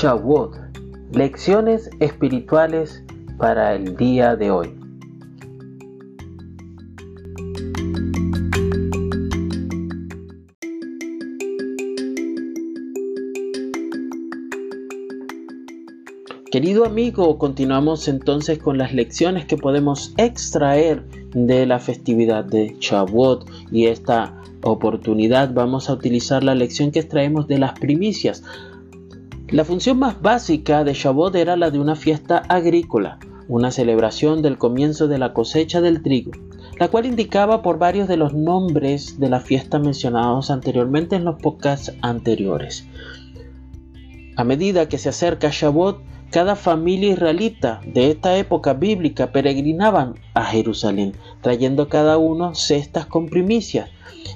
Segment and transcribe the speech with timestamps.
[0.00, 0.56] Shavuot,
[1.12, 3.04] lecciones espirituales
[3.36, 4.74] para el día de hoy.
[16.50, 21.04] Querido amigo, continuamos entonces con las lecciones que podemos extraer
[21.34, 27.48] de la festividad de Shavuot y esta oportunidad vamos a utilizar la lección que extraemos
[27.48, 28.42] de las primicias.
[29.50, 33.18] La función más básica de Shavuot era la de una fiesta agrícola,
[33.48, 36.30] una celebración del comienzo de la cosecha del trigo,
[36.78, 41.42] la cual indicaba por varios de los nombres de la fiesta mencionados anteriormente en los
[41.42, 42.86] podcasts anteriores.
[44.36, 50.44] A medida que se acerca Shavuot, cada familia israelita de esta época bíblica peregrinaban a
[50.44, 53.90] Jerusalén, trayendo cada uno cestas con primicias.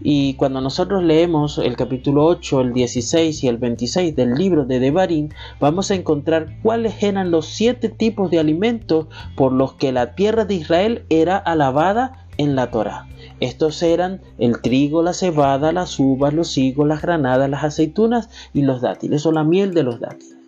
[0.00, 4.78] Y cuando nosotros leemos el capítulo 8, el 16 y el 26 del libro de
[4.78, 10.14] Devarim, vamos a encontrar cuáles eran los siete tipos de alimentos por los que la
[10.14, 13.08] tierra de Israel era alabada en la Torá.
[13.40, 18.62] Estos eran el trigo, la cebada, las uvas, los higos, las granadas, las aceitunas y
[18.62, 20.39] los dátiles o la miel de los dátiles.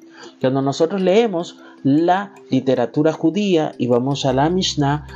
[0.43, 5.07] Cuando nosotros leemos la literatura judía y vamos a la Mishnah,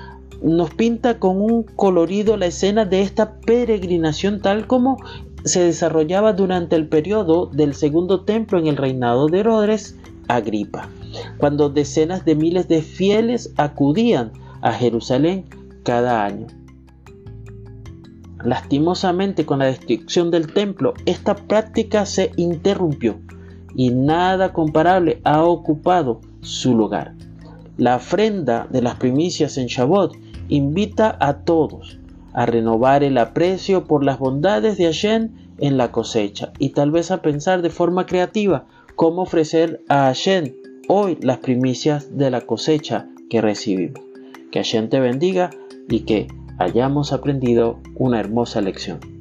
[0.40, 4.98] nos pinta con un colorido la escena de esta peregrinación tal como
[5.44, 9.96] se desarrollaba durante el periodo del segundo templo en el reinado de Herodes
[10.28, 10.88] Agripa,
[11.38, 15.46] cuando decenas de miles de fieles acudían a Jerusalén
[15.82, 16.46] cada año.
[18.44, 23.18] Lastimosamente con la destrucción del templo, esta práctica se interrumpió
[23.74, 27.14] y nada comparable ha ocupado su lugar.
[27.76, 30.12] La ofrenda de las primicias en Shabbat
[30.48, 31.98] invita a todos
[32.32, 37.10] a renovar el aprecio por las bondades de Hashem en la cosecha y tal vez
[37.10, 40.52] a pensar de forma creativa cómo ofrecer a Hashem
[40.88, 44.00] hoy las primicias de la cosecha que recibimos.
[44.50, 45.50] Que Hashem te bendiga
[45.88, 46.28] y que
[46.58, 49.15] hayamos aprendido una hermosa lección.